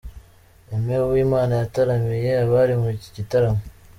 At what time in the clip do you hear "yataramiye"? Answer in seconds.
1.61-2.29